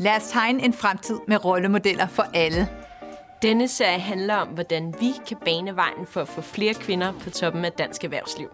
[0.00, 2.68] Lad os tegne en fremtid med rollemodeller for alle.
[3.42, 7.30] Denne serie handler om, hvordan vi kan bane vejen for at få flere kvinder på
[7.30, 8.48] toppen af dansk erhvervsliv.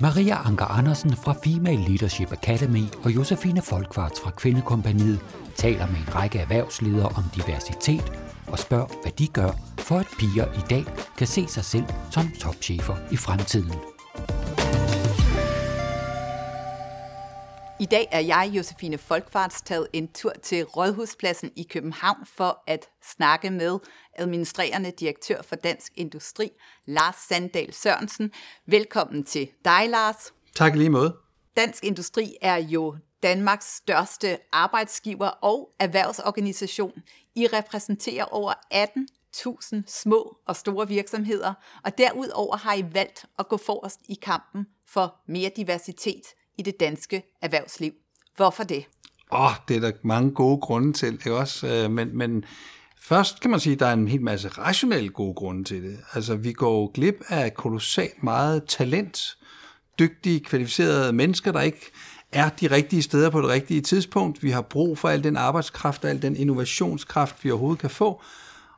[0.00, 5.20] Maria Anker Andersen fra Female Leadership Academy og Josefine Folkvarts fra Kvindekompaniet
[5.54, 8.12] taler med en række erhvervsledere om diversitet
[8.46, 10.84] og spørger, hvad de gør, for at piger i dag
[11.18, 13.99] kan se sig selv som topchefer i fremtiden.
[17.80, 22.88] I dag er jeg, Josefine Folkvarts, taget en tur til Rådhuspladsen i København for at
[23.02, 23.78] snakke med
[24.14, 26.50] administrerende direktør for Dansk Industri,
[26.86, 28.32] Lars Sandal Sørensen.
[28.66, 30.32] Velkommen til dig, Lars.
[30.56, 31.16] Tak lige måde.
[31.56, 37.02] Dansk Industri er jo Danmarks største arbejdsgiver og erhvervsorganisation.
[37.34, 41.54] I repræsenterer over 18.000 små og store virksomheder,
[41.84, 46.22] og derudover har I valgt at gå forrest i kampen for mere diversitet
[46.60, 47.92] i det danske erhvervsliv.
[48.36, 48.84] Hvorfor det?
[49.32, 51.66] Åh, oh, det er der mange gode grunde til, ikke også?
[51.66, 52.44] Øh, men, men
[53.02, 55.98] først kan man sige, at der er en hel masse rationelle gode grunde til det.
[56.14, 59.38] Altså, vi går glip af kolossalt meget talent,
[59.98, 61.90] dygtige, kvalificerede mennesker, der ikke
[62.32, 64.42] er de rigtige steder på det rigtige tidspunkt.
[64.42, 68.22] Vi har brug for al den arbejdskraft og al den innovationskraft, vi overhovedet kan få.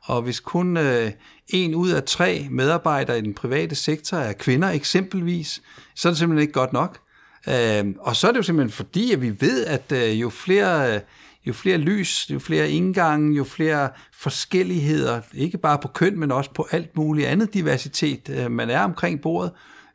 [0.03, 1.11] Og hvis kun øh,
[1.47, 5.61] en ud af tre medarbejdere i den private sektor er kvinder eksempelvis,
[5.95, 7.02] så er det simpelthen ikke godt nok.
[7.47, 10.95] Øh, og så er det jo simpelthen fordi, at vi ved, at øh, jo flere...
[10.95, 11.01] Øh,
[11.47, 16.51] jo flere lys, jo flere indgange, jo flere forskelligheder, ikke bare på køn, men også
[16.51, 19.51] på alt muligt andet diversitet, øh, man er omkring bordet,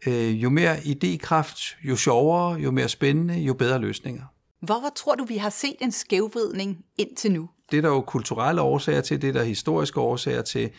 [0.07, 4.23] øh, jo mere idékraft, jo sjovere, jo mere spændende, jo bedre løsninger.
[4.63, 7.49] Hvorfor tror du, vi har set en skævvridning indtil nu?
[7.71, 10.71] Det er der jo kulturelle årsager til, det er der historiske årsager til.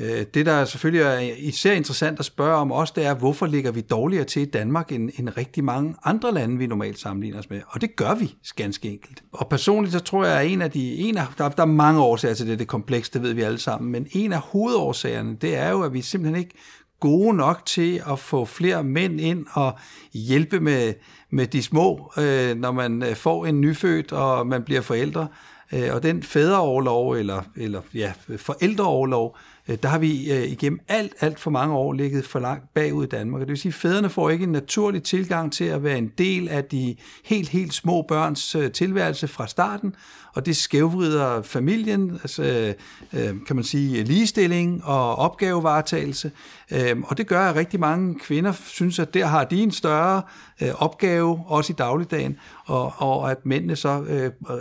[0.00, 3.70] Øh, det, der selvfølgelig er især interessant at spørge om også, det er, hvorfor ligger
[3.70, 7.50] vi dårligere til i Danmark end, end rigtig mange andre lande, vi normalt sammenligner os
[7.50, 7.60] med?
[7.68, 9.22] Og det gør vi ganske enkelt.
[9.32, 12.00] Og personligt så tror jeg, at en af de, en af, der, der er mange
[12.00, 15.36] årsager til det, det er komplekst, det ved vi alle sammen, men en af hovedårsagerne,
[15.36, 16.54] det er jo, at vi simpelthen ikke
[17.00, 19.78] gode nok til at få flere mænd ind og
[20.12, 20.94] hjælpe med,
[21.30, 25.28] med de små, øh, når man øh, får en nyfødt og man bliver forældre.
[25.72, 30.80] Øh, og den fædreoverlov, eller, eller ja, forældreoverlov, Øh, Øh, der har vi øh, igennem
[30.88, 33.40] alt, alt for mange år ligget for langt bagud i Danmark.
[33.40, 36.48] det vil sige, at fædrene får ikke en naturlig tilgang til at være en del
[36.48, 39.94] af de helt, helt små børns øh, tilværelse fra starten,
[40.34, 42.74] og det skævvrider familien, altså,
[43.12, 46.30] øh, kan man sige, ligestilling og opgavevaretagelse.
[46.70, 50.22] Øh, og det gør, at rigtig mange kvinder synes, at der har de en større
[50.62, 54.04] øh, opgave, også i dagligdagen, og, og at mændene så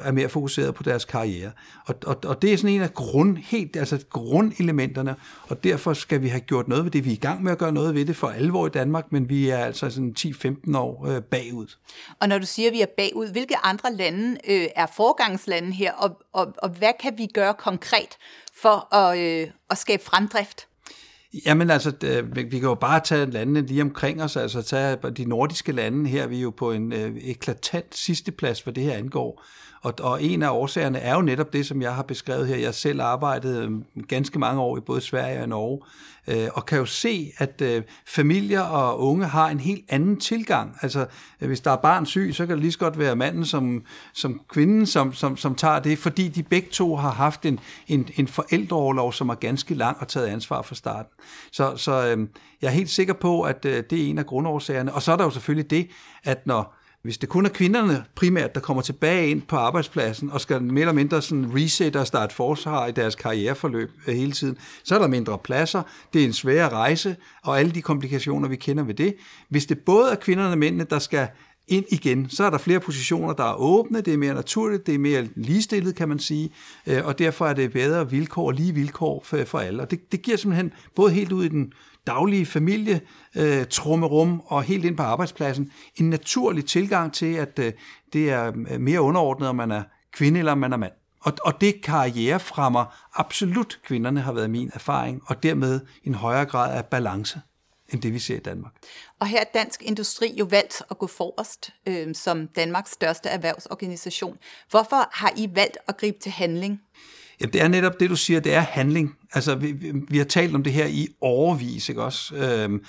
[0.03, 1.51] er mere fokuseret på deres karriere.
[1.85, 6.21] Og, og, og det er sådan en af grund, helt, altså grundelementerne, og derfor skal
[6.21, 7.05] vi have gjort noget ved det.
[7.05, 9.29] Vi er i gang med at gøre noget ved det for alvor i Danmark, men
[9.29, 11.75] vi er altså sådan 10-15 år øh, bagud.
[12.19, 15.93] Og når du siger, at vi er bagud, hvilke andre lande øh, er forgangslande her,
[15.93, 18.17] og, og, og hvad kan vi gøre konkret
[18.61, 20.67] for at, øh, at skabe fremdrift?
[21.45, 21.91] Jamen altså,
[22.33, 26.27] vi kan jo bare tage landene lige omkring os, altså tage de nordiske lande her,
[26.27, 29.43] vi er jo på en øh, eklatant sidsteplads, hvad det her angår.
[29.81, 32.55] Og, og en af årsagerne er jo netop det, som jeg har beskrevet her.
[32.55, 35.79] Jeg selv arbejdede øhm, ganske mange år i både Sverige og Norge,
[36.27, 40.77] øh, og kan jo se, at øh, familier og unge har en helt anden tilgang.
[40.81, 41.05] Altså,
[41.41, 43.83] øh, hvis der er barn syg, så kan det lige så godt være manden som,
[44.13, 48.09] som kvinden, som, som, som tager det, fordi de begge to har haft en, en,
[48.15, 51.11] en forældreoverlov, som er ganske lang og taget ansvar fra starten.
[51.51, 52.27] Så, så øh,
[52.61, 54.93] jeg er helt sikker på, at øh, det er en af grundårsagerne.
[54.93, 55.87] Og så er der jo selvfølgelig det,
[56.23, 60.41] at når hvis det kun er kvinderne primært, der kommer tilbage ind på arbejdspladsen og
[60.41, 64.57] skal mere eller mindre sådan reset og starte forsvar i deres karriereforløb øh, hele tiden,
[64.83, 65.81] så er der mindre pladser,
[66.13, 69.15] det er en svær rejse, og alle de komplikationer, vi kender ved det.
[69.49, 71.27] Hvis det både er kvinderne og mændene, der skal
[71.67, 74.95] ind igen, så er der flere positioner, der er åbne, det er mere naturligt, det
[74.95, 76.51] er mere ligestillet, kan man sige,
[76.87, 79.81] øh, og derfor er det bedre vilkår, lige vilkår for, for alle.
[79.81, 81.73] Og det, det giver simpelthen både helt ud i den
[82.07, 83.01] daglige familie,
[83.35, 87.73] øh, trummerum og helt ind på arbejdspladsen, en naturlig tilgang til, at øh,
[88.13, 89.83] det er øh, mere underordnet, om man er
[90.13, 90.93] kvinde eller om man er mand.
[91.21, 96.77] Og, og det karrierefremmer absolut kvinderne, har været min erfaring, og dermed en højere grad
[96.77, 97.41] af balance
[97.93, 98.73] end det, vi ser i Danmark.
[99.19, 104.37] Og her er Dansk Industri jo valgt at gå forrest øh, som Danmarks største erhvervsorganisation.
[104.69, 106.81] Hvorfor har I valgt at gribe til handling?
[107.41, 109.15] Jamen, det er netop det, du siger, det er handling.
[109.33, 112.35] Altså, vi, vi har talt om det her i overvis, ikke også?
[112.35, 112.83] Øhm,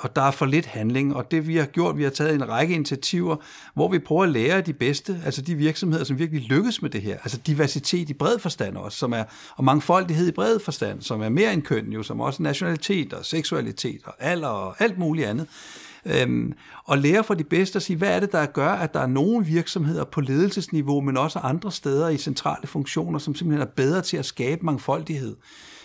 [0.00, 2.48] og der er for lidt handling, og det vi har gjort, vi har taget en
[2.48, 3.36] række initiativer,
[3.74, 7.02] hvor vi prøver at lære de bedste, altså de virksomheder, som virkelig lykkes med det
[7.02, 7.14] her.
[7.14, 9.24] Altså diversitet i bred forstand også, som er,
[9.56, 13.24] og mangfoldighed i bred forstand, som er mere end køn jo, som også nationalitet og
[13.24, 15.46] seksualitet og alder og alt muligt andet.
[16.06, 16.52] Øhm,
[16.84, 19.06] og lære fra de bedste at sige, hvad er det, der gør, at der er
[19.06, 24.02] nogle virksomheder på ledelsesniveau, men også andre steder i centrale funktioner, som simpelthen er bedre
[24.02, 25.36] til at skabe mangfoldighed.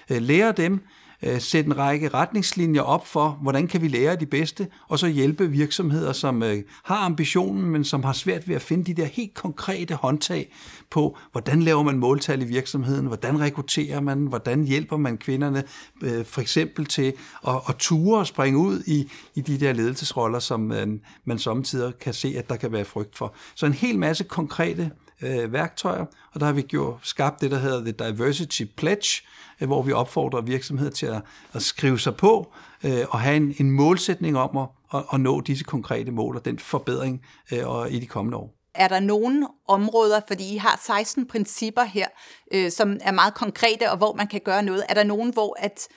[0.10, 0.80] Øh, lære dem,
[1.24, 5.08] øh, sætte en række retningslinjer op for, hvordan kan vi lære de bedste, og så
[5.08, 9.06] hjælpe virksomheder, som øh, har ambitionen, men som har svært ved at finde de der
[9.06, 10.54] helt konkrete håndtag
[10.90, 15.64] på, hvordan laver man måltal i virksomheden, hvordan rekrutterer man, hvordan hjælper man kvinderne
[16.04, 17.14] øh, for eksempel til
[17.48, 20.88] at, at ture og springe ud i, i de der ledelsesroller, som øh,
[21.26, 23.34] man samtidig kan se, at der kan være frygt for.
[23.56, 24.92] Så en hel masse konkrete
[25.22, 29.22] øh, værktøjer, og der har vi gjort, skabt det, der hedder The Diversity Pledge,
[29.62, 31.22] øh, hvor vi opfordrer virksomheder til at,
[31.54, 32.54] at skrive sig på
[32.84, 36.46] øh, og have en, en målsætning om at, at, at nå disse konkrete mål og
[36.46, 37.22] den forbedring
[37.54, 38.58] øh, og i de kommende år.
[38.76, 42.08] Er der nogle områder, fordi I har 16 principper her,
[42.54, 44.84] øh, som er meget konkrete, og hvor man kan gøre noget.
[44.90, 45.88] Er der nogen, hvor at,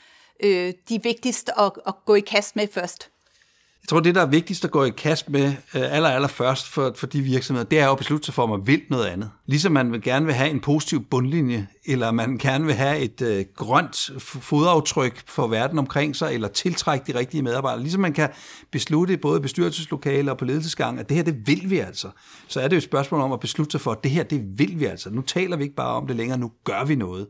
[0.42, 3.10] øh, de er vigtigst at, at gå i kast med først?
[3.84, 6.68] Jeg tror, det, der er vigtigst at gå i kast med øh, aller, aller først
[6.68, 9.06] for, for de virksomheder, det er jo at beslutte sig for, at man vil noget
[9.06, 9.30] andet.
[9.46, 13.22] Ligesom man vil gerne vil have en positiv bundlinje, eller man gerne vil have et
[13.22, 17.80] øh, grønt fodaftryk for verden omkring sig, eller tiltrække de rigtige medarbejdere.
[17.80, 18.28] Ligesom man kan
[18.70, 22.08] beslutte både i bestyrelseslokaler og på ledelsesgang, at det her, det vil vi altså.
[22.48, 24.58] Så er det jo et spørgsmål om at beslutte sig for, at det her, det
[24.58, 25.10] vil vi altså.
[25.10, 27.26] Nu taler vi ikke bare om det længere, nu gør vi noget.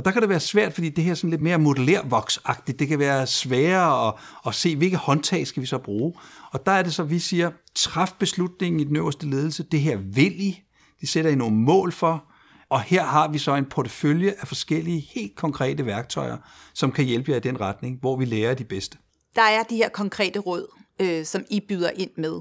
[0.00, 2.78] Og der kan det være svært, fordi det her er sådan lidt mere modellervoksagtigt.
[2.78, 4.14] Det kan være sværere at,
[4.46, 6.14] at se, hvilke håndtag skal vi så bruge.
[6.52, 9.62] Og der er det så, vi siger, træf beslutningen i den øverste ledelse.
[9.62, 10.62] Det her vil I.
[11.00, 12.24] De sætter I nogle mål for.
[12.68, 16.36] Og her har vi så en portefølje af forskellige helt konkrete værktøjer,
[16.74, 18.98] som kan hjælpe jer i den retning, hvor vi lærer de bedste.
[19.36, 20.66] Der er de her konkrete råd,
[21.00, 22.40] øh, som I byder ind med.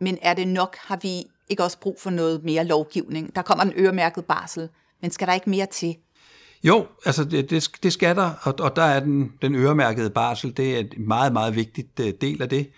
[0.00, 0.76] Men er det nok?
[0.80, 3.36] Har vi ikke også brug for noget mere lovgivning?
[3.36, 4.68] Der kommer en øremærket barsel,
[5.02, 5.96] men skal der ikke mere til?
[6.66, 10.56] Jo, altså det, det, det skal der, og, og der er den, den øremærkede barsel,
[10.56, 12.70] det er et meget, meget vigtigt øh, del af det.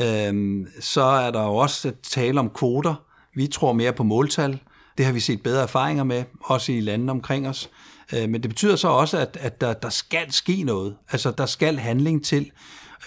[0.00, 2.94] Øhm, så er der jo også tale om kvoter.
[3.34, 4.58] Vi tror mere på måltal.
[4.98, 7.70] Det har vi set bedre erfaringer med, også i landene omkring os.
[8.14, 10.96] Øh, men det betyder så også, at, at der, der skal ske noget.
[11.12, 12.50] Altså, der skal handling til.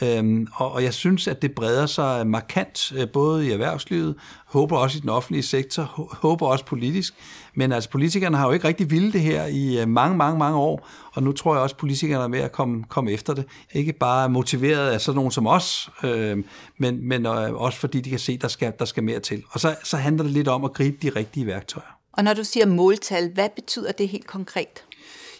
[0.01, 4.77] Øhm, og, og jeg synes, at det breder sig markant, øh, både i erhvervslivet, håber
[4.77, 5.83] også i den offentlige sektor,
[6.21, 7.13] håber også politisk.
[7.55, 10.57] Men altså, politikerne har jo ikke rigtig ville det her i øh, mange, mange, mange
[10.57, 13.45] år, og nu tror jeg også, at politikerne er med at komme, komme efter det.
[13.73, 16.43] Ikke bare motiveret af sådan nogen som os, øh,
[16.77, 19.43] men, men øh, også fordi de kan se, at der skal, der skal mere til.
[19.49, 21.97] Og så, så handler det lidt om at gribe de rigtige værktøjer.
[22.13, 24.83] Og når du siger måltal, hvad betyder det helt konkret?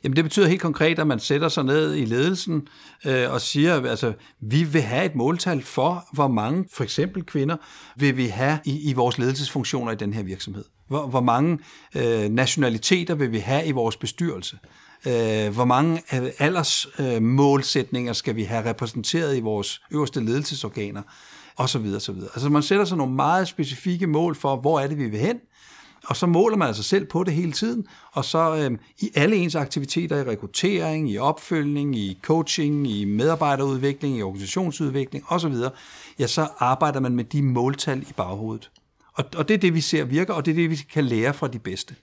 [0.03, 2.67] Jamen det betyder helt konkret, at man sætter sig ned i ledelsen
[3.05, 7.57] øh, og siger, altså vi vil have et måltal for, hvor mange for eksempel kvinder
[7.95, 10.63] vil vi have i, i vores ledelsesfunktioner i den her virksomhed.
[10.88, 11.59] Hvor, hvor mange
[11.95, 14.57] øh, nationaliteter vil vi have i vores bestyrelse.
[15.07, 16.01] Øh, hvor mange
[16.39, 21.01] aldersmålsætninger øh, øh skal vi have repræsenteret i vores øverste ledelsesorganer
[21.55, 22.29] og så videre, så videre.
[22.33, 25.39] Altså man sætter sig nogle meget specifikke mål for, hvor er det, vi vil hen,
[26.05, 29.35] og så måler man altså selv på det hele tiden, og så øh, i alle
[29.35, 35.53] ens aktiviteter, i rekruttering, i opfølgning, i coaching, i medarbejderudvikling, i organisationsudvikling osv.,
[36.19, 38.71] ja, så arbejder man med de måltal i baghovedet.
[39.13, 41.33] Og, og det er det, vi ser virker, og det er det, vi kan lære
[41.33, 41.95] fra de bedste.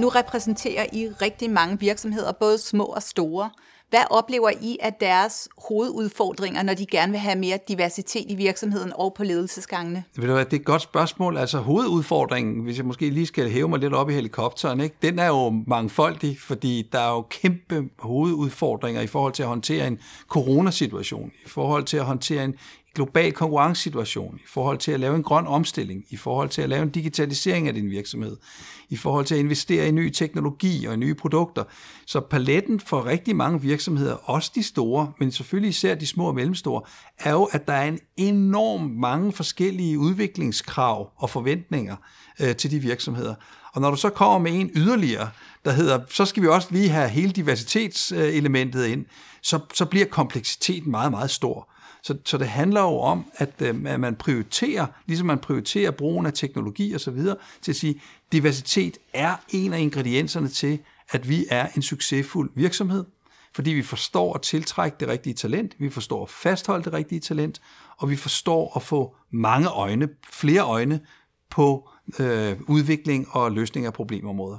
[0.00, 3.50] Nu repræsenterer I rigtig mange virksomheder, både små og store.
[3.90, 8.92] Hvad oplever I af deres hovedudfordringer, når de gerne vil have mere diversitet i virksomheden
[8.94, 10.04] og på ledelsesgangene?
[10.16, 11.36] Ved du hvad, det er et godt spørgsmål.
[11.36, 14.96] Altså hovedudfordringen, hvis jeg måske lige skal hæve mig lidt op i helikopteren, ikke?
[15.02, 19.86] den er jo mangfoldig, fordi der er jo kæmpe hovedudfordringer i forhold til at håndtere
[19.86, 22.54] en coronasituation, i forhold til at håndtere en
[22.98, 26.82] global konkurrencesituation, i forhold til at lave en grøn omstilling, i forhold til at lave
[26.82, 28.36] en digitalisering af din virksomhed,
[28.88, 31.64] i forhold til at investere i ny teknologi og i nye produkter.
[32.06, 36.34] Så paletten for rigtig mange virksomheder, også de store, men selvfølgelig især de små og
[36.34, 36.82] mellemstore,
[37.18, 41.96] er jo, at der er en enorm mange forskellige udviklingskrav og forventninger
[42.40, 43.34] øh, til de virksomheder.
[43.72, 45.30] Og når du så kommer med en yderligere,
[45.64, 49.04] der hedder, så skal vi også lige have hele diversitetselementet ind,
[49.42, 51.68] så, så bliver kompleksiteten meget, meget stor.
[52.02, 56.26] Så, så det handler jo om, at, øh, at man prioriterer, ligesom man prioriterer brugen
[56.26, 58.00] af teknologi og så videre, til at sige,
[58.32, 60.78] diversitet er en af ingredienserne til,
[61.10, 63.04] at vi er en succesfuld virksomhed,
[63.54, 67.60] fordi vi forstår at tiltrække det rigtige talent, vi forstår at fastholde det rigtige talent,
[67.96, 71.00] og vi forstår at få mange øjne, flere øjne
[71.50, 71.88] på
[72.18, 74.58] øh, udvikling og løsning af problemområder.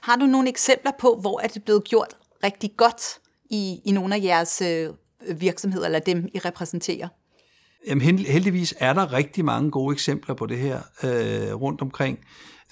[0.00, 3.02] Har du nogle eksempler på, hvor er det blevet gjort rigtig godt
[3.50, 4.88] i, i nogle af jeres øh,
[5.36, 7.08] virksomheder, eller dem, I repræsenterer?
[7.86, 12.18] Jamen heldigvis er der rigtig mange gode eksempler på det her øh, rundt omkring.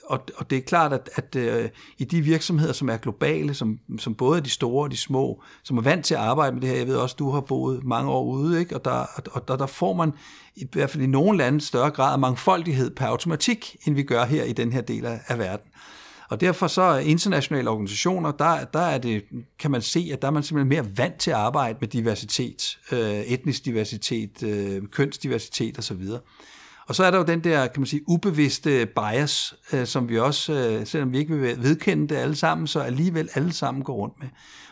[0.05, 3.78] og, og det er klart, at, at øh, i de virksomheder, som er globale, som,
[3.99, 6.61] som både er de store og de små, som er vant til at arbejde med
[6.61, 8.76] det her, jeg ved også, du har boet mange år ude, ikke?
[8.76, 10.12] og, der, og der, der får man
[10.57, 14.25] i hvert fald i nogle lande større grad af mangfoldighed per automatik, end vi gør
[14.25, 15.71] her i den her del af, af verden.
[16.29, 19.25] Og derfor så internationale organisationer, der, der er det,
[19.59, 22.79] kan man se, at der er man simpelthen mere vant til at arbejde med diversitet,
[22.93, 26.03] øh, etnisk diversitet, øh, kønsdiversitet osv.
[26.89, 30.19] Og så er der jo den der, kan man sige, ubevidste bias, øh, som vi
[30.19, 33.95] også, øh, selvom vi ikke vil vedkende det alle sammen, så alligevel alle sammen går
[33.95, 34.29] rundt med.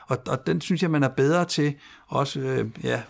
[0.07, 1.75] Og, og den synes jeg, man er bedre til,
[2.09, 3.03] også øh, ja,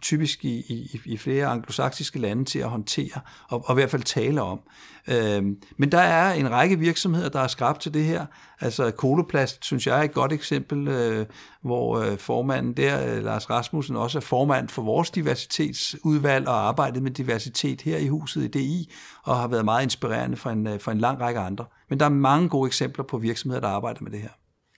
[0.00, 4.02] typisk i, i, i flere anglosaksiske lande, til at håndtere og, og i hvert fald
[4.02, 4.60] tale om.
[5.08, 5.44] Øh,
[5.76, 8.26] men der er en række virksomheder, der er skrabt til det her.
[8.60, 11.26] Altså Koloplast, synes jeg er et godt eksempel, øh,
[11.62, 17.02] hvor øh, formanden der, øh, Lars Rasmussen, også er formand for vores diversitetsudvalg og arbejdet
[17.02, 20.80] med diversitet her i huset i DI, og har været meget inspirerende for en, øh,
[20.80, 21.64] for en lang række andre.
[21.88, 24.30] Men der er mange gode eksempler på virksomheder, der arbejder med det her.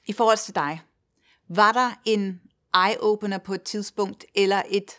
[0.06, 0.80] I forhold til dig,
[1.48, 2.40] var der en
[2.74, 4.90] eye-opener på et tidspunkt, eller et,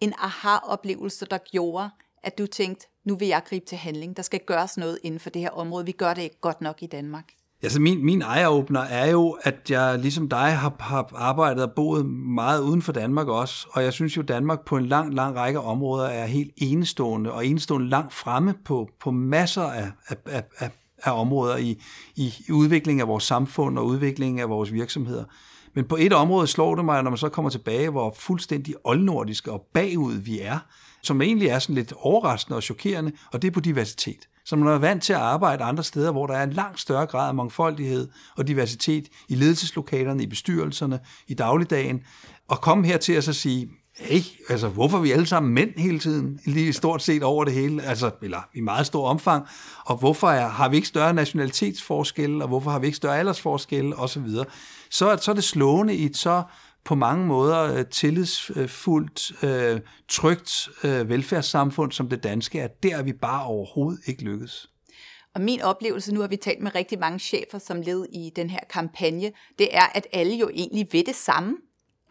[0.00, 1.90] en aha-oplevelse, der gjorde,
[2.22, 4.16] at du tænkte, nu vil jeg gribe til handling.
[4.16, 5.86] Der skal gøres noget inden for det her område.
[5.86, 7.24] Vi gør det ikke godt nok i Danmark.
[7.62, 12.06] Altså min, min eye-opener er jo, at jeg ligesom dig har, har arbejdet og boet
[12.06, 15.60] meget uden for Danmark også, og jeg synes jo, Danmark på en lang, lang række
[15.60, 20.70] områder er helt enestående, og enestående langt fremme på, på masser af, af, af,
[21.02, 21.82] af områder i,
[22.16, 25.24] i udviklingen af vores samfund og udviklingen af vores virksomheder.
[25.76, 29.52] Men på et område slår det mig, når man så kommer tilbage, hvor fuldstændig oldnordiske
[29.52, 30.58] og bagud vi er,
[31.02, 34.28] som egentlig er sådan lidt overraskende og chokerende, og det er på diversitet.
[34.44, 37.06] Så man er vant til at arbejde andre steder, hvor der er en langt større
[37.06, 42.00] grad af mangfoldighed og diversitet i ledelseslokalerne, i bestyrelserne, i dagligdagen,
[42.48, 43.68] og komme her til at så sige,
[43.98, 47.52] hey, altså hvorfor er vi alle sammen mænd hele tiden, lige stort set over det
[47.52, 49.46] hele, altså, eller i meget stor omfang,
[49.84, 53.96] og hvorfor er, har vi ikke større nationalitetsforskelle, og hvorfor har vi ikke større aldersforskelle,
[53.96, 54.28] osv
[54.90, 56.42] så, så er det slående i et så
[56.84, 63.02] på mange måder øh, tillidsfuldt, øh, trygt øh, velfærdssamfund som det danske, at der er
[63.02, 64.70] vi bare overhovedet ikke lykkes.
[65.34, 68.50] Og min oplevelse, nu har vi talt med rigtig mange chefer som led i den
[68.50, 71.56] her kampagne, det er, at alle jo egentlig ved det samme.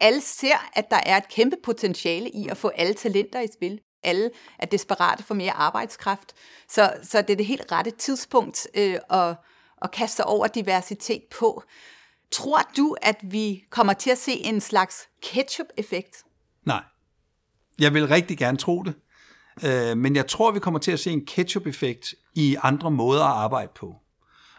[0.00, 3.80] Alle ser, at der er et kæmpe potentiale i at få alle talenter i spil.
[4.02, 6.32] Alle er desperate for mere arbejdskraft.
[6.68, 9.36] Så, så det er det helt rette tidspunkt øh, at,
[9.82, 11.62] at kaste over diversitet på.
[12.32, 16.24] Tror du, at vi kommer til at se en slags ketchup-effekt?
[16.64, 16.82] Nej.
[17.78, 18.94] Jeg vil rigtig gerne tro det.
[19.64, 23.36] Øh, men jeg tror, vi kommer til at se en ketchup-effekt i andre måder at
[23.36, 23.94] arbejde på.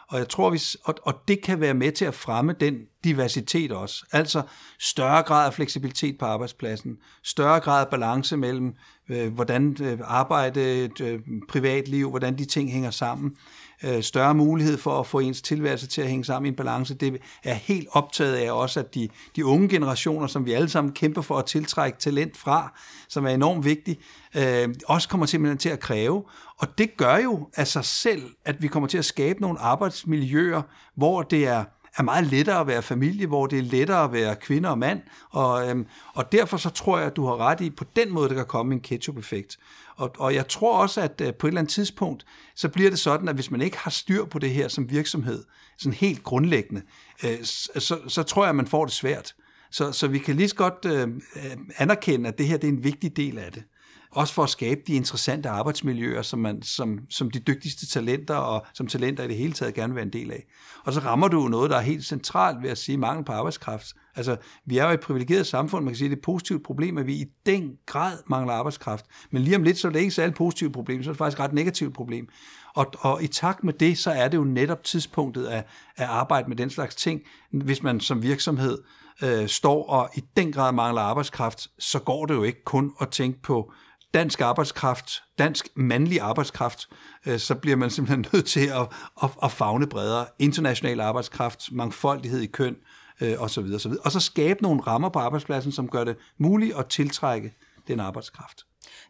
[0.10, 2.76] Og jeg tror, vi, og, og det kan være med til at fremme den
[3.08, 4.06] diversitet også.
[4.12, 4.42] Altså
[4.80, 8.74] større grad af fleksibilitet på arbejdspladsen, større grad af balance mellem,
[9.10, 13.36] øh, hvordan øh, arbejde, øh, privatliv, hvordan de ting hænger sammen
[13.84, 16.94] øh, større mulighed for at få ens tilværelse til at hænge sammen i en balance.
[16.94, 20.94] Det er helt optaget af også, at de, de unge generationer, som vi alle sammen
[20.94, 24.00] kæmper for at tiltrække talent fra, som er enormt vigtigt,
[24.36, 26.24] øh, også kommer simpelthen til at kræve.
[26.58, 30.62] Og det gør jo af sig selv, at vi kommer til at skabe nogle arbejdsmiljøer,
[30.96, 31.64] hvor det er
[31.98, 35.02] er meget lettere at være familie, hvor det er lettere at være kvinde og mand,
[35.30, 38.30] og, øhm, og derfor så tror jeg, at du har ret i, på den måde,
[38.30, 39.58] der kan komme en ketchup-effekt.
[39.96, 42.26] Og, og jeg tror også, at øh, på et eller andet tidspunkt,
[42.56, 45.44] så bliver det sådan, at hvis man ikke har styr på det her som virksomhed,
[45.78, 46.82] sådan helt grundlæggende,
[47.24, 49.36] øh, så, så tror jeg, at man får det svært.
[49.72, 52.72] Så, så vi kan lige så godt øh, øh anerkende, at det her det er
[52.72, 53.64] en vigtig del af det.
[54.12, 58.66] Også for at skabe de interessante arbejdsmiljøer, som, man, som, som de dygtigste talenter og
[58.74, 60.44] som talenter i det hele taget gerne vil være en del af.
[60.86, 63.94] Og så rammer du noget, der er helt centralt ved at sige mangel på arbejdskraft.
[64.16, 66.64] Altså, vi er jo et privilegeret samfund, man kan sige, at det er et positivt
[66.64, 69.06] problem, at vi i den grad mangler arbejdskraft.
[69.32, 71.40] Men lige om lidt, så er det ikke et positivt problem, så er det faktisk
[71.40, 72.28] et ret negativt problem.
[72.76, 76.48] Og, og i takt med det, så er det jo netop tidspunktet at, at arbejde
[76.50, 77.22] med den slags ting,
[77.52, 78.78] hvis man som virksomhed
[79.24, 83.10] øh, står og i den grad mangler arbejdskraft, så går det jo ikke kun at
[83.10, 83.74] tænke på
[84.14, 86.90] dansk arbejdskraft, dansk mandlig arbejdskraft,
[87.26, 88.88] øh, så bliver man simpelthen nødt til at,
[89.24, 90.26] at, at fagne bredere.
[90.40, 92.76] International arbejdskraft, mangfoldighed i køn,
[93.22, 93.66] øh, osv.
[93.76, 93.92] osv.
[94.06, 97.54] Og så skabe nogle rammer på arbejdspladsen, som gør det muligt at tiltrække
[97.88, 98.64] den arbejdskraft.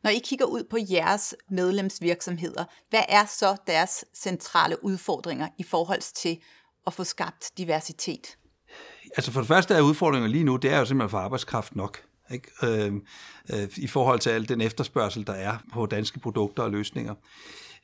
[0.04, 6.14] Når I kigger ud på jeres medlemsvirksomheder, hvad er så deres centrale udfordringer i forhold
[6.16, 6.38] til
[6.88, 8.38] at få skabt diversitet?
[9.18, 12.07] Altså for det første er udfordringen lige nu, det er jo simpelthen for arbejdskraft nok.
[12.32, 12.52] Ikke?
[12.64, 12.94] Øh,
[13.54, 17.14] øh, I forhold til al den efterspørgsel, der er på danske produkter og løsninger.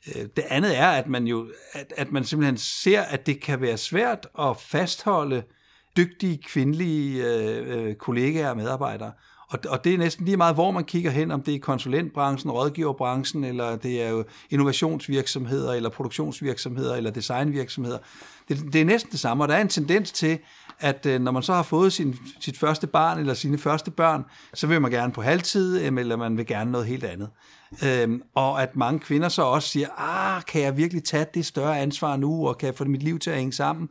[0.08, 3.60] Øh, det andet er, at man jo at, at man simpelthen ser, at det kan
[3.60, 5.42] være svært at fastholde
[5.96, 9.12] dygtige kvindelige øh, øh kollegaer og medarbejdere.
[9.54, 12.50] Og, og det er næsten lige meget, hvor man kigger hen, om det er konsulentbranchen,
[12.50, 17.98] rådgiverbranchen, eller det er jo innovationsvirksomheder, eller produktionsvirksomheder, eller designvirksomheder.
[18.48, 20.38] Det, det er næsten det samme, og der er en tendens til,
[20.80, 24.24] at øh, når man så har fået sin, sit første barn, eller sine første børn,
[24.54, 27.28] så vil man gerne på halvtid, øh, eller man vil gerne noget helt andet.
[27.84, 31.80] Øhm, og at mange kvinder så også siger, ah, kan jeg virkelig tage det større
[31.80, 33.88] ansvar nu, og kan jeg få mit liv til at hænge sammen?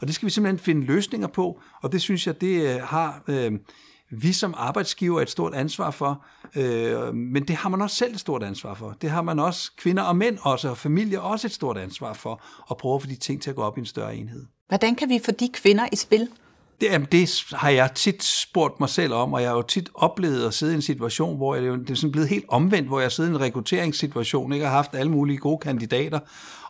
[0.00, 3.22] Og det skal vi simpelthen finde løsninger på, og det synes jeg, det øh, har
[3.28, 3.52] øh,
[4.10, 6.24] vi som arbejdsgiver et stort ansvar for,
[6.56, 8.96] øh, men det har man også selv et stort ansvar for.
[9.02, 12.42] Det har man også, kvinder og mænd også, og familie også et stort ansvar for,
[12.70, 14.46] at prøve at få de ting til at gå op i en større enhed.
[14.72, 16.28] Hvordan kan vi få de kvinder i spil?
[16.80, 19.90] Det, jamen, det har jeg tit spurgt mig selv om, og jeg har jo tit
[19.94, 23.00] oplevet at sidde i en situation, hvor jeg, det er sådan blevet helt omvendt, hvor
[23.00, 26.18] jeg sidder i en rekrutteringssituation, ikke har haft alle mulige gode kandidater,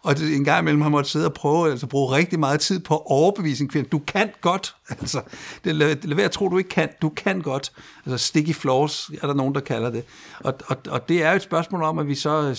[0.02, 2.60] og det, en gang imellem har jeg måttet sidde og prøve, altså bruge rigtig meget
[2.60, 3.88] tid på at overbevise en kvinde.
[3.88, 4.74] Du kan godt.
[5.00, 5.22] Altså,
[5.64, 6.88] det, lad, lad være at tro, du ikke kan.
[7.02, 7.72] Du kan godt.
[8.06, 10.04] Altså sticky floors, er der nogen, der kalder det.
[10.40, 12.56] Og, og, og det er jo et spørgsmål om, at vi så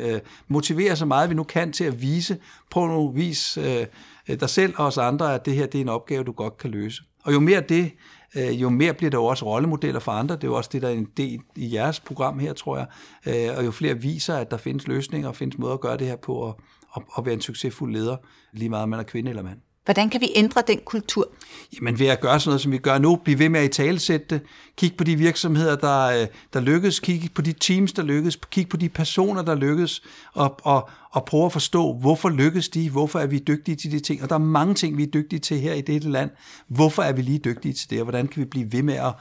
[0.00, 2.36] øh, motiverer så meget, vi nu kan til at vise,
[2.70, 3.86] på nogle vis øh,
[4.28, 6.58] Øh, dig selv og os andre, at det her det er en opgave, du godt
[6.58, 7.02] kan løse.
[7.24, 7.92] Og jo mere det,
[8.36, 10.34] øh, jo mere bliver der jo også rollemodeller for andre.
[10.34, 12.86] Det er jo også det, der er en del i jeres program her, tror jeg.
[13.26, 16.06] Øh, og jo flere viser, at der findes løsninger og findes måder at gøre det
[16.06, 16.60] her på, og,
[16.90, 18.16] og, og være en succesfuld leder,
[18.52, 19.58] lige meget om man er kvinde eller mand.
[19.90, 21.28] Hvordan kan vi ændre den kultur?
[21.76, 23.68] Jamen ved at gøre sådan noget, som vi gør nu, blive ved med at i
[23.68, 24.40] talesætte det,
[24.76, 28.68] kig på de virksomheder, der, øh, der lykkes, kig på de teams, der lykkes, kig
[28.68, 30.02] på de personer, der lykkes,
[30.34, 34.00] og, og, og prøve at forstå, hvorfor lykkes de, hvorfor er vi dygtige til de
[34.00, 36.30] ting, og der er mange ting, vi er dygtige til her i dette land,
[36.68, 39.12] hvorfor er vi lige dygtige til det, og hvordan kan vi blive ved med at,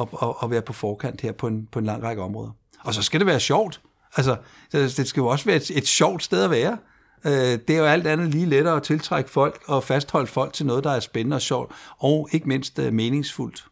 [0.00, 2.50] at, at, at være på forkant her på en, på en lang række områder.
[2.80, 3.80] Og så skal det være sjovt.
[4.16, 4.36] Altså,
[4.72, 6.78] det skal jo også være et, et sjovt sted at være.
[7.24, 7.32] Øh,
[7.68, 10.84] det er jo alt andet lige lettere at tiltrække folk og fastholde folk til noget,
[10.84, 13.64] der er spændende og sjovt, og ikke mindst øh, meningsfuldt.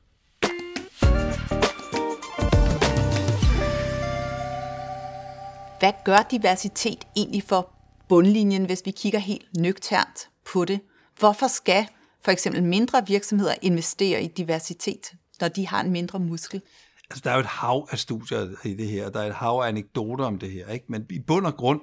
[5.81, 7.73] Hvad gør diversitet egentlig for
[8.09, 10.81] bundlinjen, hvis vi kigger helt nøgternt på det?
[11.19, 11.87] Hvorfor skal
[12.25, 16.63] for eksempel mindre virksomheder investere i diversitet, når de har en mindre muskel?
[17.11, 19.61] Altså, der er jo et hav af studier i det her, der er et hav
[19.65, 20.85] af anekdoter om det her, ikke?
[20.89, 21.81] men i bund og grund,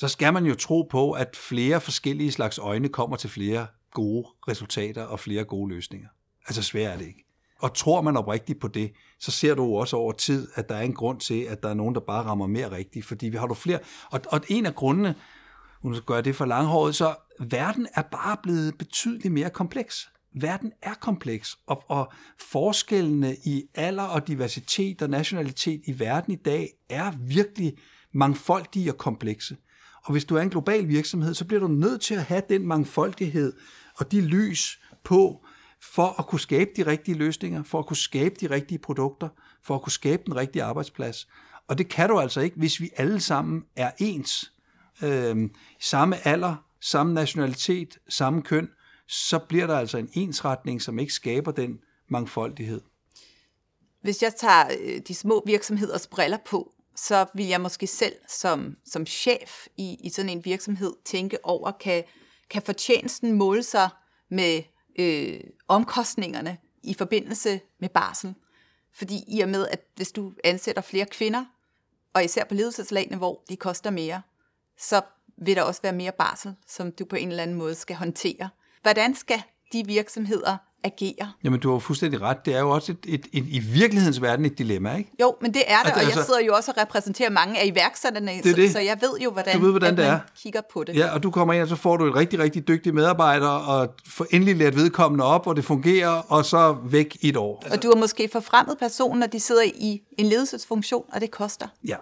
[0.00, 4.26] så skal man jo tro på, at flere forskellige slags øjne kommer til flere gode
[4.48, 6.08] resultater og flere gode løsninger.
[6.46, 7.24] Altså svært er det ikke.
[7.58, 10.82] Og tror man oprigtigt på det, så ser du også over tid, at der er
[10.82, 13.06] en grund til, at der er nogen, der bare rammer mere rigtigt.
[13.06, 13.78] Fordi vi har du flere.
[14.10, 15.14] Og, og en af grundene,
[15.82, 20.10] hun skal gøre det for langhåret, så verden er bare blevet betydeligt mere kompleks.
[20.34, 22.12] Verden er kompleks, og, og
[22.50, 27.76] forskellene i alder og diversitet og nationalitet i verden i dag er virkelig
[28.12, 29.56] mangfoldige og komplekse.
[30.02, 32.66] Og hvis du er en global virksomhed, så bliver du nødt til at have den
[32.66, 33.52] mangfoldighed
[33.96, 35.44] og de lys på,
[35.82, 39.28] for at kunne skabe de rigtige løsninger, for at kunne skabe de rigtige produkter,
[39.62, 41.28] for at kunne skabe den rigtige arbejdsplads.
[41.68, 44.52] Og det kan du altså ikke, hvis vi alle sammen er ens.
[45.02, 48.68] Øhm, samme alder, samme nationalitet, samme køn,
[49.08, 52.80] så bliver der altså en ensretning, som ikke skaber den mangfoldighed.
[54.02, 58.76] Hvis jeg tager øh, de små virksomheders briller på, så vil jeg måske selv som,
[58.84, 62.04] som chef i, i sådan en virksomhed tænke over, kan,
[62.50, 63.88] kan fortjenesten måle sig
[64.30, 64.62] med
[64.98, 68.34] øh, omkostningerne i forbindelse med barsel?
[68.92, 71.44] Fordi i og med, at hvis du ansætter flere kvinder,
[72.14, 74.22] og især på ledelseslagene, hvor de koster mere,
[74.78, 75.00] så
[75.36, 78.48] vil der også være mere barsel, som du på en eller anden måde skal håndtere.
[78.82, 81.32] Hvordan skal de virksomheder agere.
[81.44, 82.46] Jamen, du har fuldstændig ret.
[82.46, 85.10] Det er jo også et, et, et, i virkelighedens verden et dilemma, ikke?
[85.20, 87.60] Jo, men det er det, altså, og jeg altså, sidder jo også og repræsenterer mange
[87.60, 88.72] af iværksætterne, det så, det.
[88.72, 90.18] så jeg ved jo, hvordan, du ved, hvordan det er.
[90.42, 90.96] kigger på det.
[90.96, 93.88] Ja, og du kommer ind, og så får du et rigtig, rigtig dygtig medarbejder, og
[94.06, 97.64] får endelig lært vedkommende op, og det fungerer, og så væk i et år.
[97.70, 101.66] Og du har måske forfremmet personen, når de sidder i en ledelsesfunktion, og det koster.
[101.88, 101.96] Ja,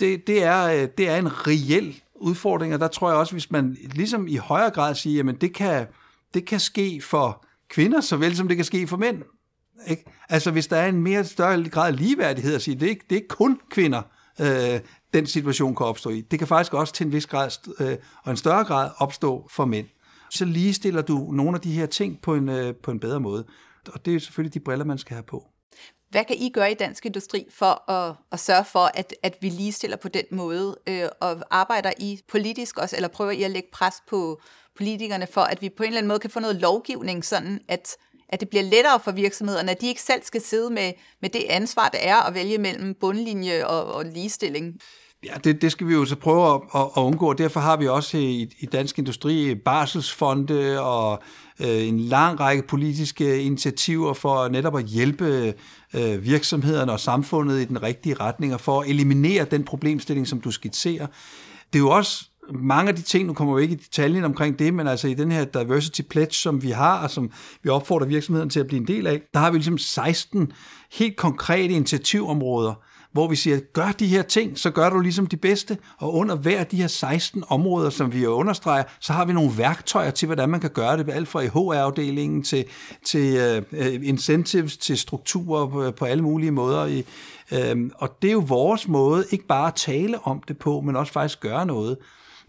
[0.00, 3.50] det, det, er, øh, det er en reel udfordring, og der tror jeg også, hvis
[3.50, 5.86] man ligesom i højere grad siger, jamen det kan,
[6.34, 9.22] det kan ske for kvinder, såvel som det kan ske for mænd.
[9.86, 10.04] Ikke?
[10.28, 13.04] Altså hvis der er en mere større grad af ligeværdighed at sige, det er ikke,
[13.10, 14.02] det er ikke kun kvinder,
[14.40, 14.80] øh,
[15.14, 16.20] den situation kan opstå i.
[16.20, 19.64] Det kan faktisk også til en vis grad øh, og en større grad opstå for
[19.64, 19.86] mænd.
[20.30, 23.44] Så ligestiller du nogle af de her ting på en, øh, på en bedre måde.
[23.92, 25.46] Og det er selvfølgelig de briller, man skal have på.
[26.10, 29.48] Hvad kan I gøre i Dansk Industri for at, at sørge for, at, at vi
[29.48, 30.76] ligestiller på den måde?
[30.86, 34.40] Øh, og arbejder I politisk også, eller prøver I at lægge pres på,
[34.76, 37.96] politikerne for, at vi på en eller anden måde kan få noget lovgivning, sådan at,
[38.28, 41.44] at det bliver lettere for virksomhederne, at de ikke selv skal sidde med, med det
[41.48, 44.80] ansvar, det er at vælge mellem bundlinje og, og ligestilling.
[45.24, 47.32] Ja, det, det skal vi jo så prøve at, at, at undgå.
[47.32, 51.22] Derfor har vi også i, i Dansk Industri barselsfonde og
[51.60, 55.54] øh, en lang række politiske initiativer for netop at hjælpe
[55.94, 60.40] øh, virksomhederne og samfundet i den rigtige retning og for at eliminere den problemstilling, som
[60.40, 61.06] du skitserer.
[61.72, 64.58] Det er jo også mange af de ting, nu kommer vi ikke i detaljen omkring
[64.58, 67.30] det, men altså i den her diversity pledge, som vi har, og som
[67.62, 70.52] vi opfordrer virksomheden til at blive en del af, der har vi ligesom 16
[70.92, 72.74] helt konkrete initiativområder,
[73.12, 76.34] hvor vi siger, gør de her ting, så gør du ligesom de bedste, og under
[76.36, 80.26] hver af de her 16 områder, som vi understreger, så har vi nogle værktøjer til,
[80.26, 82.64] hvordan man kan gøre det, alt fra i HR-afdelingen til,
[83.04, 86.86] til uh, incentives, til strukturer på, på alle mulige måder.
[86.86, 87.04] I,
[87.52, 90.96] uh, og det er jo vores måde, ikke bare at tale om det på, men
[90.96, 91.96] også faktisk gøre noget.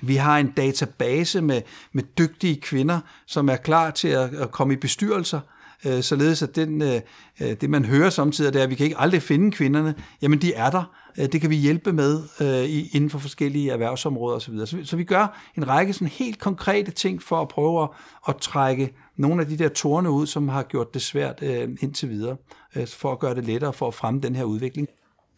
[0.02, 1.62] Vi har en database med,
[1.94, 5.40] med dygtige kvinder, som er klar til at, at komme i bestyrelser,
[5.86, 7.02] øh, således at den, øh,
[7.42, 9.96] øh, det, man hører samtidig, det er, at vi kan ikke aldrig finde kvinderne.
[10.22, 10.84] Jamen, de er der.
[11.18, 14.58] Øh, det kan vi hjælpe med øh, inden for forskellige erhvervsområder osv.
[14.66, 17.90] Så, så vi gør en række sådan helt konkrete ting for at prøve at,
[18.28, 22.10] at trække nogle af de der torne ud, som har gjort det svært øh, indtil
[22.10, 22.36] videre,
[22.76, 24.88] øh, for at gøre det lettere for at fremme den her udvikling.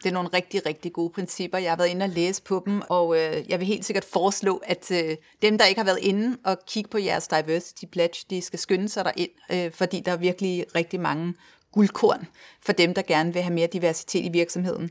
[0.04, 1.58] Det er nogle rigtig, rigtig gode principper.
[1.58, 4.62] Jeg har været inde og læse på dem, og øh, jeg vil helt sikkert foreslå,
[4.66, 8.42] at øh, dem, der ikke har været inde og kigge på jeres Diversity Pledge, de
[8.42, 11.34] skal skynde sig derind, øh, fordi der er virkelig rigtig mange
[11.72, 12.28] guldkorn
[12.62, 14.90] for dem, der gerne vil have mere diversitet i virksomheden.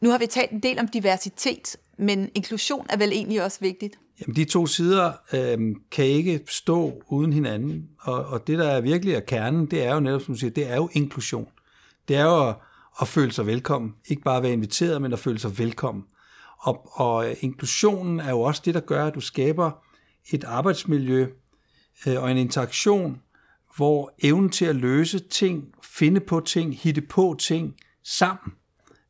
[0.00, 3.98] Nu har vi talt en del om diversitet, men inklusion er vel egentlig også vigtigt?
[4.20, 8.80] Jamen, de to sider øh, kan ikke stå uden hinanden, og, og det, der er
[8.80, 11.48] virkelig er kernen, det er jo netop, som du siger, det er jo inklusion.
[12.08, 12.52] Det er jo
[13.00, 13.94] at føle sig velkommen.
[14.06, 16.04] Ikke bare at være inviteret, men at føle sig velkommen.
[16.58, 19.70] Og, og inklusionen er jo også det, der gør, at du skaber
[20.32, 21.26] et arbejdsmiljø
[22.06, 23.22] øh, og en interaktion,
[23.76, 28.52] hvor evnen til at løse ting, finde på ting, hitte på ting sammen,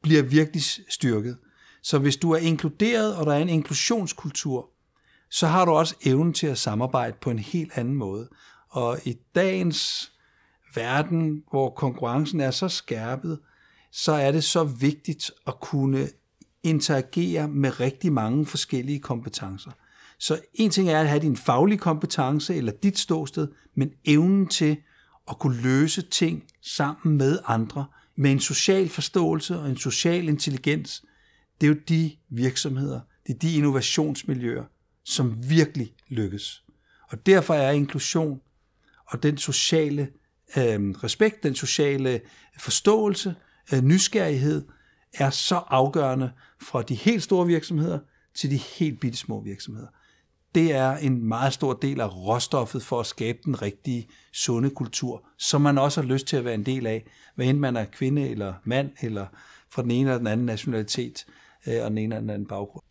[0.03, 1.39] bliver virkelig styrket.
[1.83, 4.71] Så hvis du er inkluderet, og der er en inklusionskultur,
[5.31, 8.29] så har du også evnen til at samarbejde på en helt anden måde.
[8.69, 10.13] Og i dagens
[10.75, 13.39] verden, hvor konkurrencen er så skærpet,
[13.93, 16.09] så er det så vigtigt at kunne
[16.63, 19.71] interagere med rigtig mange forskellige kompetencer.
[20.19, 24.77] Så en ting er at have din faglige kompetence eller dit ståsted, men evnen til
[25.31, 31.05] at kunne løse ting sammen med andre, med en social forståelse og en social intelligens,
[31.61, 34.65] det er jo de virksomheder, det er de innovationsmiljøer,
[35.05, 36.65] som virkelig lykkes.
[37.09, 38.41] Og derfor er inklusion
[39.07, 40.09] og den sociale
[40.57, 42.21] øh, respekt, den sociale
[42.59, 43.35] forståelse,
[43.73, 44.65] Øh, nysgerrighed
[45.15, 46.31] er så afgørende
[46.63, 47.99] fra de helt store virksomheder
[48.35, 49.89] til de helt bitte små virksomheder.
[50.55, 55.25] Det er en meget stor del af råstoffet for at skabe den rigtige, sunde kultur,
[55.39, 57.85] som man også har lyst til at være en del af, hvad end man er
[57.85, 59.27] kvinde eller mand, eller
[59.71, 61.27] fra den ene eller den anden nationalitet,
[61.67, 62.85] øh, og den ene eller den anden baggrund.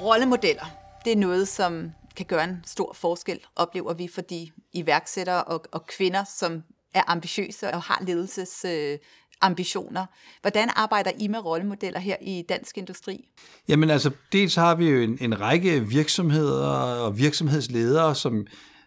[0.00, 0.64] Rollemodeller,
[1.04, 5.64] det er noget, som kan gøre en stor forskel, oplever vi for de iværksættere og,
[5.72, 6.62] og kvinder, som
[6.94, 8.98] er ambitiøse og har ledelses øh,
[9.40, 10.06] ambitioner.
[10.40, 13.28] Hvordan arbejder I med rollemodeller her i dansk industri?
[13.68, 16.68] Jamen altså, dels har vi jo en, en række virksomheder
[17.00, 18.46] og virksomhedsledere, som,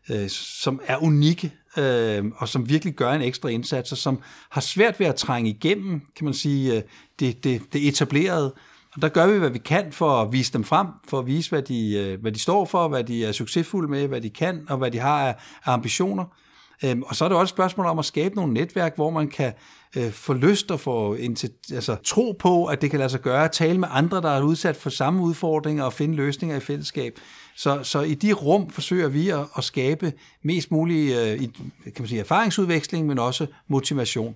[0.10, 4.62] øh, som er unikke øh, og som virkelig gør en ekstra indsats, og som har
[4.62, 6.82] svært ved at trænge igennem, kan man sige, øh,
[7.20, 8.54] det, det, det etablerede.
[8.96, 11.50] Og der gør vi, hvad vi kan for at vise dem frem, for at vise,
[11.50, 14.66] hvad de, øh, hvad de står for, hvad de er succesfulde med, hvad de kan,
[14.70, 16.26] og hvad de har af, ambitioner.
[16.84, 19.28] Øhm, og så er det også et spørgsmål om at skabe nogle netværk, hvor man
[19.28, 19.54] kan
[19.98, 21.18] øh, få lyst og få
[21.74, 24.42] altså, tro på, at det kan lade sig gøre, at tale med andre, der er
[24.42, 27.20] udsat for samme udfordringer og finde løsninger i fællesskab.
[27.56, 31.40] Så, så i de rum forsøger vi at, at skabe mest mulig øh,
[31.84, 34.36] kan man sige, erfaringsudveksling, men også motivation.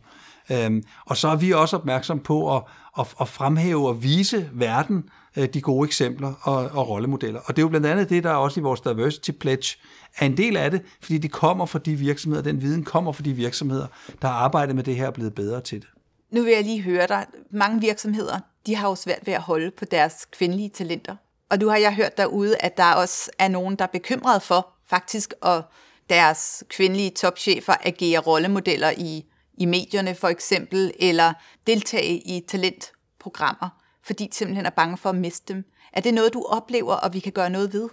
[0.51, 2.63] Øhm, og så er vi også opmærksom på at,
[2.99, 7.39] at, at fremhæve og vise verden øh, de gode eksempler og, og rollemodeller.
[7.39, 9.77] Og det er jo blandt andet det, der er også i vores Diversity Pledge
[10.17, 13.23] er en del af det, fordi det kommer fra de virksomheder, den viden kommer fra
[13.23, 13.87] de virksomheder,
[14.21, 15.87] der har arbejdet med det her og blevet bedre til det.
[16.31, 17.25] Nu vil jeg lige høre dig.
[17.51, 21.15] Mange virksomheder, de har jo svært ved at holde på deres kvindelige talenter.
[21.49, 24.67] Og nu har jeg hørt derude, at der også er nogen, der er bekymret for
[24.89, 25.63] faktisk at
[26.09, 29.25] deres kvindelige topchefer agerer rollemodeller i
[29.57, 31.33] i medierne for eksempel, eller
[31.67, 33.69] deltage i talentprogrammer,
[34.05, 35.63] fordi de simpelthen er bange for at miste dem.
[35.93, 37.89] Er det noget, du oplever, og vi kan gøre noget ved?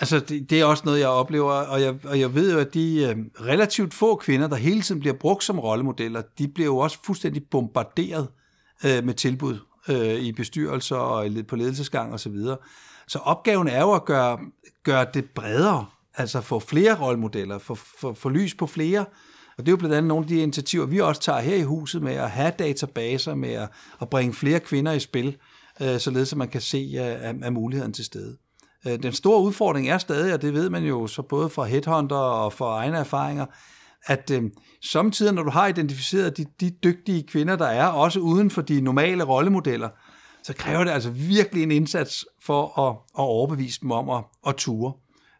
[0.00, 2.74] Altså, det, det er også noget, jeg oplever, og jeg, og jeg ved jo, at
[2.74, 6.78] de øh, relativt få kvinder, der hele tiden bliver brugt som rollemodeller, de bliver jo
[6.78, 8.28] også fuldstændig bombarderet
[8.84, 12.18] øh, med tilbud øh, i bestyrelser og på ledelsesgang osv.
[12.18, 12.56] Så, videre.
[13.08, 14.38] så opgaven er jo at gøre,
[14.82, 19.04] gøre det bredere, altså få flere rollemodeller, få, få, få lys på flere
[19.58, 21.62] og det er jo blandt andet nogle af de initiativer, vi også tager her i
[21.62, 23.68] huset med at have databaser, med at,
[24.00, 25.36] at bringe flere kvinder i spil,
[25.80, 28.36] øh, således at man kan se øh, at, at muligheden til stede.
[28.86, 32.16] Øh, den store udfordring er stadig, og det ved man jo så både fra headhunter
[32.16, 33.46] og fra egne erfaringer,
[34.06, 34.42] at øh,
[34.90, 38.80] samtidig, når du har identificeret de, de dygtige kvinder, der er, også uden for de
[38.80, 39.88] normale rollemodeller,
[40.42, 44.54] så kræver det altså virkelig en indsats for at, at overbevise dem om at, at
[44.56, 44.92] ture.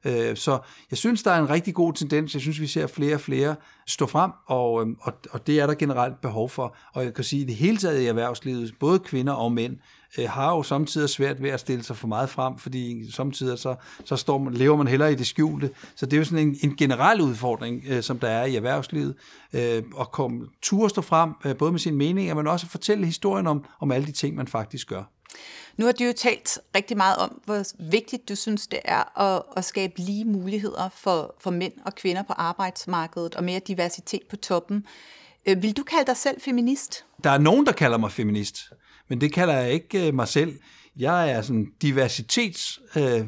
[0.04, 0.58] Øh, så
[0.90, 2.34] jeg synes, der er en rigtig god tendens.
[2.34, 5.66] Jeg synes, vi ser flere og flere stå frem, og, øhm, og, og det er
[5.66, 6.76] der generelt behov for.
[6.92, 9.76] Og jeg kan sige, at det hele taget i erhvervslivet, både kvinder og mænd,
[10.18, 13.74] øh, har jo samtidig svært ved at stille sig for meget frem, fordi samtidig så,
[14.04, 15.70] så står man, lever man hellere i det skjulte.
[15.96, 19.14] Så det er jo sådan en, en generel udfordring, øh, som der er i erhvervslivet,
[19.52, 23.06] øh, at komme tur stå frem, øh, både med sine meninger, men også at fortælle
[23.06, 25.02] historien om, om alle de ting, man faktisk gør.
[25.76, 29.42] Nu har du jo talt rigtig meget om, hvor vigtigt du synes, det er at,
[29.56, 34.36] at skabe lige muligheder for, for mænd og kvinder på arbejdsmarkedet og mere diversitet på
[34.36, 34.86] toppen.
[35.46, 37.04] Øh, vil du kalde dig selv feminist?
[37.24, 38.72] Der er nogen, der kalder mig feminist,
[39.08, 40.58] men det kalder jeg ikke øh, mig selv.
[40.96, 43.24] Jeg er sådan diversitetsist, øh,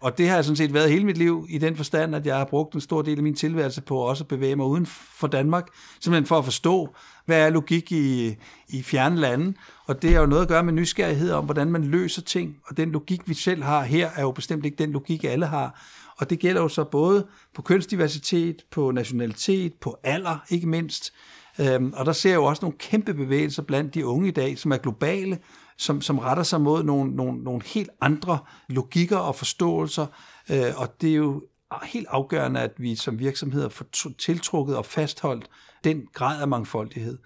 [0.00, 2.36] og det har jeg sådan set været hele mit liv i den forstand, at jeg
[2.36, 5.26] har brugt en stor del af min tilværelse på også at bevæge mig uden for
[5.26, 5.68] Danmark,
[6.00, 6.94] simpelthen for at forstå,
[7.26, 8.36] hvad er logik i,
[8.68, 9.54] i fjerne lande,
[9.86, 12.76] og det har jo noget at gøre med nysgerrighed om, hvordan man løser ting, og
[12.76, 15.82] den logik, vi selv har her, er jo bestemt ikke den logik, alle har.
[16.18, 21.12] Og det gælder jo så både på kønsdiversitet, på nationalitet, på alder, ikke mindst.
[21.60, 24.58] Øhm, og der ser jeg jo også nogle kæmpe bevægelser blandt de unge i dag,
[24.58, 25.38] som er globale,
[25.80, 28.38] som, som retter sig mod nogle, nogle, nogle helt andre
[28.68, 30.06] logikker og forståelser.
[30.50, 31.42] Øh, og det er jo
[31.82, 33.86] helt afgørende, at vi som virksomheder får
[34.18, 35.50] tiltrukket og fastholdt
[35.84, 37.18] den grad af mangfoldighed.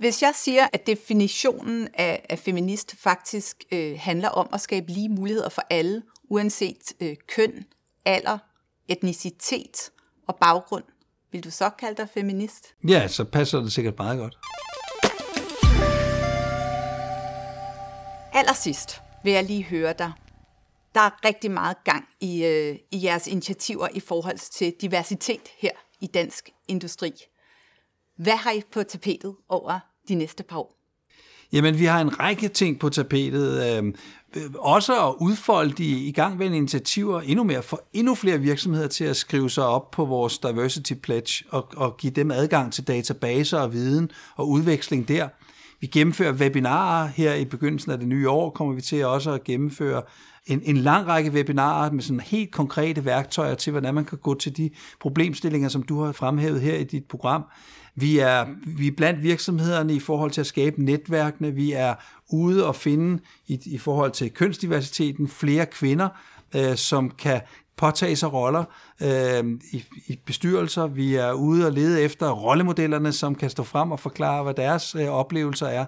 [0.00, 5.08] Hvis jeg siger, at definitionen af, af feminist faktisk øh, handler om at skabe lige
[5.08, 7.64] muligheder for alle, uanset øh, køn,
[8.04, 8.38] alder,
[8.88, 9.90] etnicitet
[10.28, 10.84] og baggrund,
[11.32, 12.66] vil du så kalde dig feminist?
[12.88, 14.38] Ja, så passer det sikkert meget godt.
[18.38, 20.12] Allersidst vil jeg lige høre dig.
[20.94, 25.70] Der er rigtig meget gang i, øh, i jeres initiativer i forhold til diversitet her
[26.00, 27.12] i dansk industri.
[28.16, 30.76] Hvad har I på tapetet over de næste par år?
[31.52, 33.76] Jamen, vi har en række ting på tapetet.
[33.76, 33.94] Øhm,
[34.36, 39.16] øh, også at udfolde de igangværende initiativer endnu mere, for endnu flere virksomheder til at
[39.16, 43.72] skrive sig op på vores Diversity Pledge og, og give dem adgang til databaser og
[43.72, 45.28] viden og udveksling der.
[45.80, 49.44] Vi gennemfører webinarer her i begyndelsen af det nye år, kommer vi til også at
[49.44, 50.02] gennemføre
[50.46, 54.34] en, en lang række webinarer med sådan helt konkrete værktøjer til, hvordan man kan gå
[54.34, 57.44] til de problemstillinger, som du har fremhævet her i dit program.
[57.94, 61.54] Vi er, vi er blandt virksomhederne i forhold til at skabe netværkene.
[61.54, 61.94] Vi er
[62.32, 66.08] ude og finde i, i forhold til kønsdiversiteten flere kvinder,
[66.56, 67.40] øh, som kan
[67.78, 68.64] påtage sig roller
[69.02, 70.86] øh, i, i bestyrelser.
[70.86, 74.94] Vi er ude og lede efter rollemodellerne, som kan stå frem og forklare, hvad deres
[74.94, 75.84] øh, oplevelser er.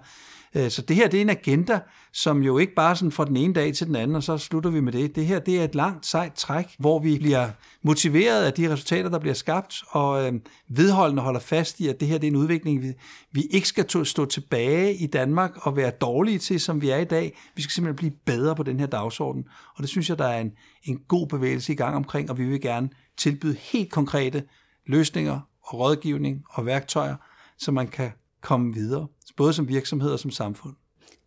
[0.55, 1.81] Øh, så det her det er en agenda,
[2.13, 4.71] som jo ikke bare sådan fra den ene dag til den anden, og så slutter
[4.71, 5.17] vi med det.
[5.17, 7.51] Det her det er et langt, sejt træk, hvor vi bliver
[7.83, 10.33] motiveret af de resultater, der bliver skabt, og øh,
[10.69, 12.93] vedholdende holder fast i, at det her det er en udvikling, vi,
[13.33, 17.05] vi ikke skal stå tilbage i Danmark og være dårlige til, som vi er i
[17.05, 17.39] dag.
[17.57, 19.45] Vi skal simpelthen blive bedre på den her dagsorden,
[19.77, 20.53] og det synes jeg, der er en,
[20.85, 24.43] en god bevægelse i gang omkring, og vi vil gerne tilbyde helt konkrete
[24.87, 27.17] løsninger og rådgivning og værktøjer,
[27.59, 28.11] så man kan
[28.41, 30.75] komme videre, både som virksomhed og som samfund.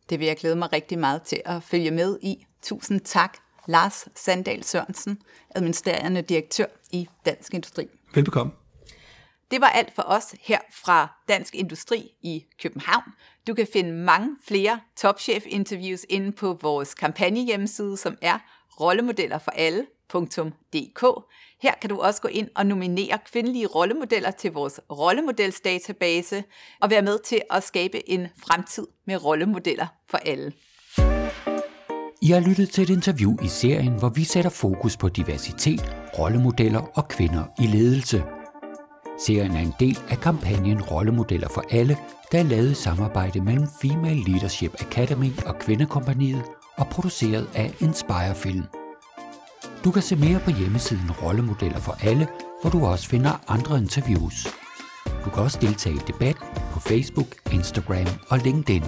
[0.09, 2.45] Det vil jeg glæde mig rigtig meget til at følge med i.
[2.61, 5.21] Tusind tak, Lars Sandal Sørensen,
[5.55, 7.87] administrerende direktør i Dansk Industri.
[8.13, 8.53] Velbekomme.
[9.51, 13.03] Det var alt for os her fra Dansk Industri i København.
[13.47, 18.39] Du kan finde mange flere topchef-interviews inde på vores kampagnehjemmeside, som er
[18.79, 19.51] rollemodeller for
[20.15, 21.25] alle.dk.
[21.61, 26.43] Her kan du også gå ind og nominere kvindelige rollemodeller til vores rollemodelsdatabase
[26.81, 30.53] og være med til at skabe en fremtid med rollemodeller for alle.
[32.21, 36.81] I har lyttet til et interview i serien, hvor vi sætter fokus på diversitet, rollemodeller
[36.95, 38.23] og kvinder i ledelse.
[39.19, 41.97] Serien er en del af kampagnen Rollemodeller for alle,
[42.31, 46.43] der er lavet i samarbejde mellem Female Leadership Academy og Kvindekompaniet
[46.77, 48.82] og produceret af Inspire Film.
[49.83, 52.27] Du kan se mere på hjemmesiden Rollemodeller for alle,
[52.61, 54.47] hvor du også finder andre interviews.
[55.25, 56.37] Du kan også deltage i debat
[56.73, 58.83] på Facebook, Instagram og LinkedIn.